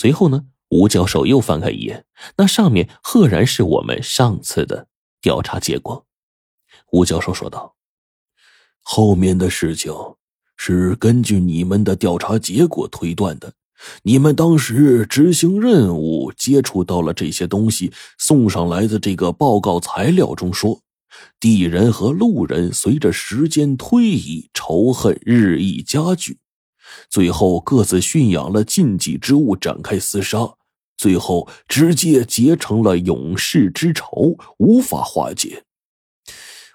[0.00, 2.06] 随后呢，吴教授又翻开一页，
[2.38, 4.86] 那上面赫然是我们上次的
[5.20, 6.06] 调查结果。
[6.90, 7.74] 吴教授说道
[8.80, 9.92] ：“后面的事情
[10.56, 13.52] 是根据你们的调查结果推断的。
[14.02, 20.80] 你们当时执行任务接触到了这些东西，送上来的这个报告材料中说，
[21.38, 26.38] 地人和路人随着时间推移，仇恨日益加剧。”
[27.08, 30.54] 最后各自驯养了禁忌之物，展开厮杀，
[30.96, 35.64] 最后直接结成了永世之仇，无法化解。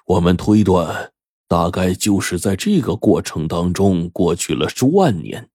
[0.06, 1.12] 我们推断，
[1.48, 5.50] 大概就是在这个过程当中，过去了数万年，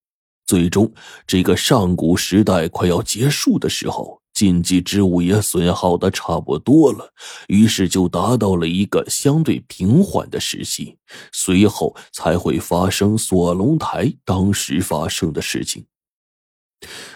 [0.47, 0.93] 最终
[1.27, 4.20] 这个上古时代快要结束的时候。
[4.41, 7.13] 禁忌之物也损耗的差不多了，
[7.49, 10.97] 于是就达到了一个相对平缓的时期，
[11.31, 15.85] 随后才会发生锁龙台当时发生的事情。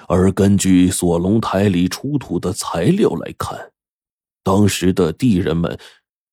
[0.06, 3.72] 而根据锁龙台里出土的材料来看，
[4.42, 5.78] 当时的地人们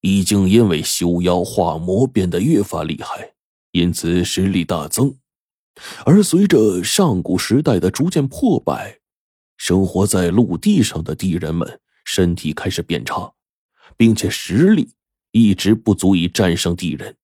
[0.02, 3.32] 已经因为修妖化魔变得越发厉害，
[3.72, 5.16] 因此实力大增。
[6.06, 9.01] 而随着上古时代的逐渐破败。
[9.62, 13.32] 生活在陆地上的地人们身体开始变差，
[13.96, 14.90] 并且实力
[15.34, 17.16] 一直不足以战胜地人，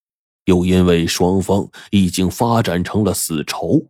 [0.46, 3.90] 又因为双方已经发展成了死仇，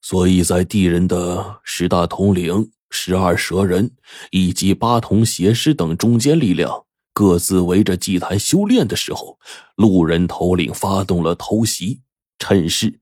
[0.00, 3.90] 所以在地人的十大统领、十二蛇人
[4.30, 9.38] 以及八铜邪师等中间力量各自围着祭坛修炼的时候，
[9.76, 12.00] 路人头领发动了偷袭，
[12.38, 12.98] 趁势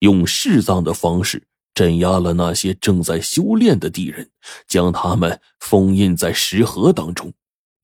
[0.00, 1.42] 用弑葬的方式。
[1.74, 4.30] 镇压了那些正在修炼的敌人，
[4.66, 7.32] 将他们封印在石盒当中，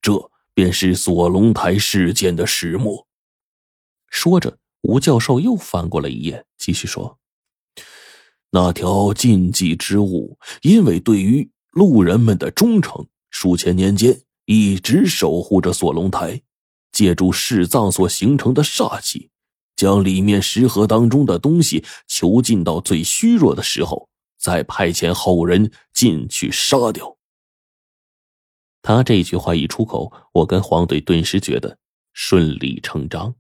[0.03, 3.06] 这便是锁龙台事件的始末。
[4.11, 7.19] 说着，吴教授又翻过了一页，继续说
[8.50, 16.42] ：“那条禁忌之物，因为对于路人们的忠诚，数千年间一直守护着锁龙台，
[16.92, 19.31] 借助弑葬所形成的煞气。”
[19.78, 27.16] 将里面石盒当中的东西囚禁到最虚弱的时候，再派遣后人进去杀掉。
[28.83, 31.78] 他这句话一出口，我跟黄队顿时觉得
[32.12, 33.37] 顺理成章。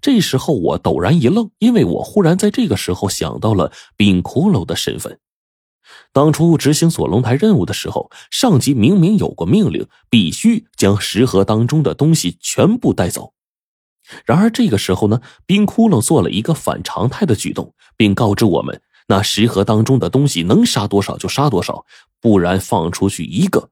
[0.00, 5.18] 这时候我陡然一愣，因为我忽然在这个时候想到了冰骷髅的身份。
[6.12, 13.34] 当初执行锁龙台任务的时候，上级明明有过命令，必须将石盒当中的东西全部带走。
[14.24, 21.84] 然而这个时候呢，冰窟窿做了一个反常态的举动，并告知我们，那石盒当中的东西能杀多少就杀多少，
[22.20, 23.70] 不然放出去一个，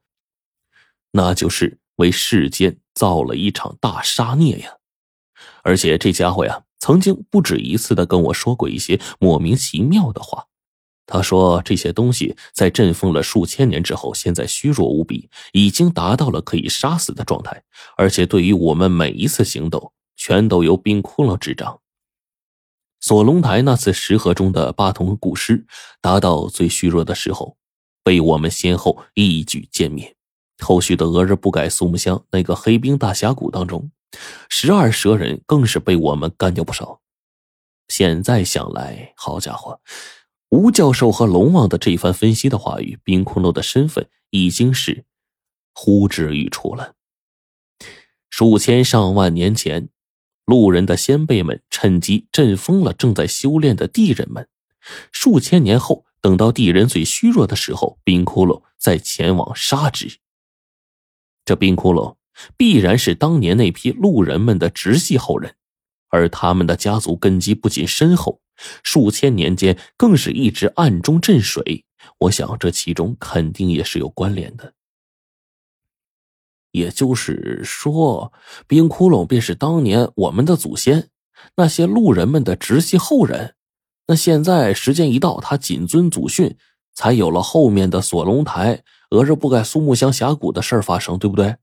[1.13, 4.71] 那就是为世间造了一场大杀孽呀！
[5.63, 10.47] 而且这家伙呀，曾经不止一次的跟我说过一些莫名其妙的话。
[11.11, 17.63] 他说这些东西在震封了数千年之后，现在虚弱无比，已经达到了可以杀死的状态，
[17.97, 19.91] 而且对于我们每一次行动。
[20.29, 21.81] 全都由冰窟窿执掌。
[23.01, 25.67] 锁龙台那次石盒中的八铜古尸
[26.03, 27.57] 达到最虚弱的时候，
[28.05, 30.15] 被我们先后一举歼灭。
[30.59, 33.91] 后续的俄日不改苏木乡那个黑冰大峡谷当中，
[34.51, 37.01] 十二蛇人更是被我们干掉不少。
[37.89, 39.81] 现在想来，好家伙，
[40.51, 45.07] 吴教授和龙王的这番分析的话语，冰窟窿的身份已经是
[45.73, 46.97] 呼之欲出了。
[48.29, 49.89] 数千上万年前。
[50.49, 54.49] 路人的先辈们趁机震封了正在修炼的地人们。
[55.13, 60.21] 数千年后，等到地人最虚弱的时候，冰窟窿再前往杀之。
[61.45, 62.17] 这冰窟窿
[62.57, 65.55] 必然是当年那批路人们的直系后人，
[66.09, 68.41] 而他们的家族根基不仅深厚，
[68.83, 71.85] 数千年间更是一直暗中镇水。
[72.21, 74.73] 我想，这其中肯定也是有关联的。
[76.71, 78.33] 也就是说，
[78.67, 81.09] 冰窟窿便是当年我们的祖先，
[81.57, 83.55] 那些路人们的直系后人。
[84.07, 86.57] 那现在时间一到，他谨遵祖训，
[86.95, 91.57] 才有了后面的锁龙台、俄日不盖苏木乡峡谷的事儿发生，对不对？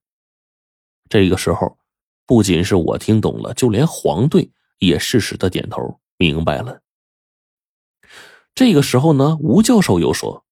[1.10, 1.78] 这个时候，
[2.25, 6.81] 不仅是我听懂了，就连黄队也适时的点头，明白了。
[8.54, 10.46] 这个时候呢，吴教授又说：“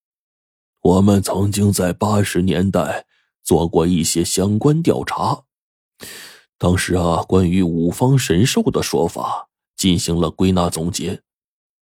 [0.82, 3.06] 我们曾经在八十年代。”
[3.44, 5.44] 做过一些相关调查，
[6.58, 11.22] 当时啊，关于五方神兽的说法进行了归纳总结，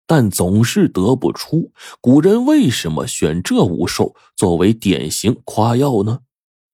[0.08, 1.72] 但总是得不出
[2.02, 6.22] 古人为什么选这五兽作为典型夸耀呢？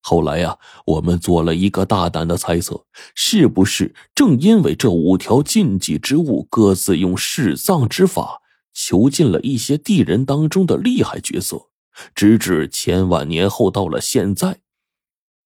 [0.00, 8.40] 后来呀，我们做了一个大胆的猜测，是不是正因为这五条禁忌之物各自用弑葬之法
[8.72, 11.66] 囚禁了一些地人当中的厉害角色？
[12.14, 14.60] 直至千万年后到了现在，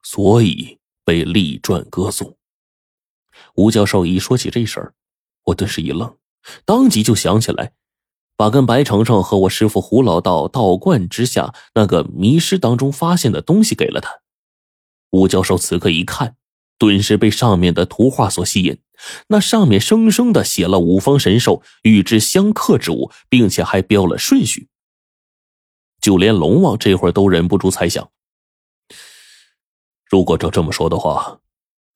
[0.02, 2.36] 所以被立传歌颂。
[3.54, 4.94] 吴教授一说起这事儿，
[5.44, 6.16] 我顿时一愣，
[6.64, 7.72] 当即就想起来，
[8.36, 14.22] 把跟白程程和我师傅胡老道道观之下那个迷失当中发现的东西给了他。
[15.10, 16.36] 吴教授此刻一看，
[16.78, 18.80] 顿时被上面的图画所吸引。
[19.28, 24.68] 那上面生生的写了五方神兽与之相克之物，并且还标了顺序。
[26.00, 28.10] 就连龙王这会儿都忍不住猜想：
[30.12, 31.40] 如果照这么说的话，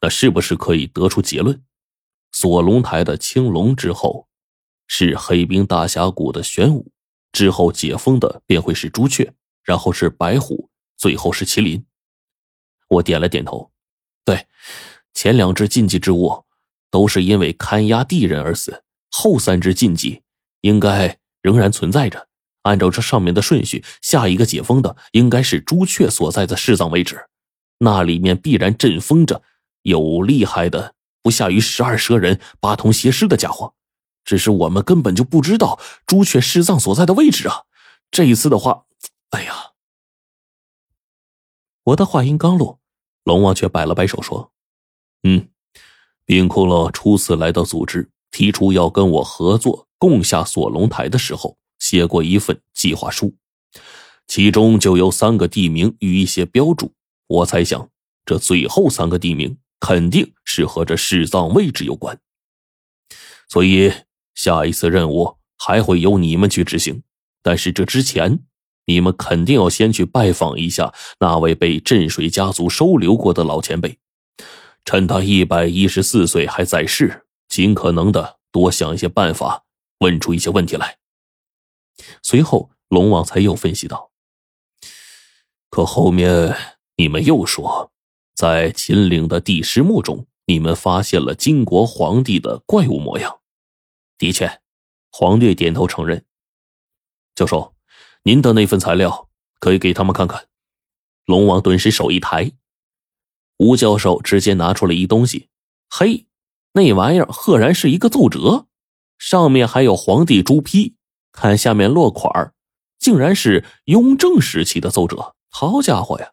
[0.00, 1.62] 那是不是可以得出结论？
[2.32, 4.26] 锁龙台的青龙之后，
[4.86, 6.90] 是黑冰大峡谷的玄武，
[7.30, 11.84] 之后解封的便会是朱雀，然后是白虎，最后是麒麟。
[12.88, 13.70] 我点了点头，
[14.24, 14.46] 对，
[15.12, 16.46] 前两只禁忌之物。
[16.88, 20.22] 都是因为看押地人而死，后三只禁忌
[20.62, 22.28] 应该仍然存在着。
[22.62, 27.26] 按照这上面的顺序，下一个解封的应该是朱雀所在的世藏位置，
[27.78, 29.42] 那里面必然镇封着
[29.82, 33.74] 有厉害的，不下于十二蛇人、八通邪师的家伙。
[34.24, 37.62] 只是我们根本就不知道朱雀世藏所在的位置啊！
[38.10, 38.86] 这一次的话，
[39.30, 39.72] 哎呀，
[41.84, 42.80] 我的话音刚落，
[43.22, 44.50] 龙王却摆了摆手说
[45.22, 45.48] ：“嗯。”
[46.26, 53.36] 冰窟窿初次来到组织，提出要跟我合作共下锁龙台的时候，写过一份计划书，
[54.26, 56.95] 其中就有三个地名与一些标注。
[57.26, 57.90] 我猜想，
[58.24, 62.18] 这最后三个地名肯定是和这世藏位置有关，
[63.48, 63.92] 所以
[64.34, 67.02] 下一次任务还会由你们去执行。
[67.42, 68.44] 但是这之前，
[68.84, 73.98] 你们肯定要先去拜访一下那位被镇水家族收留过的老前辈。
[74.84, 79.64] 趁他一百一十四岁还在世，尽可能的多想一些办法，
[79.98, 80.98] 问出一些问题来。
[82.22, 84.12] 随后，龙王才又分析道
[85.70, 86.56] ：“可后面
[86.96, 87.92] 你们又说，
[88.34, 93.40] 在秦岭的地师墓中，你们发现了金国皇帝的怪物模样。”
[94.16, 94.60] 的确，
[95.10, 96.24] 皇帝点头承认。
[97.34, 97.74] 教授，
[98.22, 99.28] 您的那份材料
[99.60, 100.46] 可以给他们看看。
[101.26, 102.52] 龙王顿时手一抬。
[103.58, 105.48] 吴教授直接拿出了一东西，
[105.90, 106.26] 嘿，
[106.72, 108.66] 那玩意儿赫然是一个奏折，
[109.18, 110.94] 上面还有皇帝朱批，
[111.32, 112.54] 看下面落款
[112.98, 115.34] 竟然是雍正时期的奏折。
[115.50, 116.32] 好家伙呀！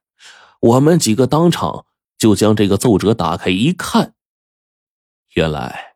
[0.64, 1.86] 我们几个当场
[2.18, 4.14] 就将这个奏折打开一看，
[5.34, 5.96] 原来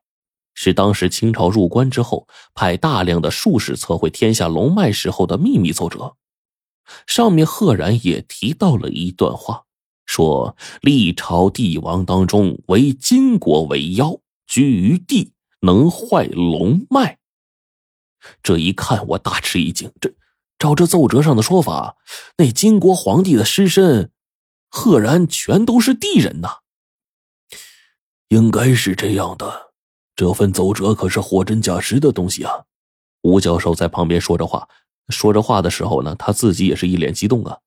[0.53, 6.17] 是当时清朝入关之后，派大量的术士测绘天下龙脉时候的秘密奏折，
[7.05, 9.63] 上面赫然也提到了一段话。
[10.05, 15.31] 说历朝帝王当中，唯金国为妖，居于地，
[15.61, 17.19] 能坏龙脉。
[18.43, 19.89] 这一看，我大吃一惊。
[20.01, 20.13] 这
[20.59, 21.95] 照这奏折上的说法，
[22.37, 24.11] 那金国皇帝的尸身，
[24.69, 26.49] 赫然全都是地人呐！
[28.29, 29.71] 应该是这样的。
[30.15, 32.65] 这份奏折可是货真价实的东西啊！
[33.21, 34.67] 吴教授在旁边说着话，
[35.09, 37.57] 说着话的时候呢，他自己也是一脸激动啊。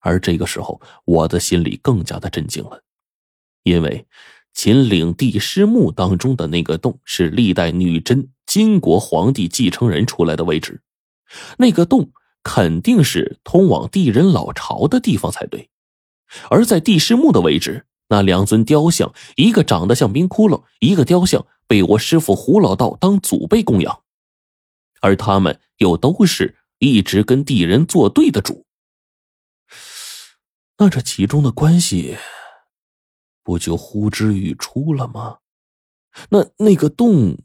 [0.00, 2.82] 而这个时候，我的心里更加的震惊了，
[3.62, 4.04] 因为
[4.52, 10.82] 秦岭地师墓当中的那个洞是历代女真金国皇帝继承人出来的位置，
[11.56, 12.10] 那个洞
[12.42, 15.70] 肯定是通往地人老巢的地方才对。
[16.50, 24.02] 而在地师墓的位置，那两尊雕像，一个长得像冰窟窿，一个雕像被我师傅胡老道当祖辈供养，
[25.00, 28.66] 而他们又都是一直跟地人作对的主。
[30.78, 32.16] 那这其中的关系，
[33.42, 35.38] 不就呼之欲出了吗？
[36.30, 37.38] 那那个洞